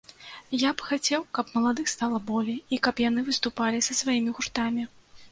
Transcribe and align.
Я 0.59 0.69
б 0.77 0.85
хацеў, 0.91 1.25
каб 1.37 1.51
маладых 1.57 1.91
стала 1.95 2.21
болей, 2.29 2.57
і 2.77 2.79
каб 2.87 3.01
яны 3.03 3.25
выступілі 3.27 3.83
са 3.89 3.97
сваімі 3.99 4.33
гуртамі. 4.39 4.87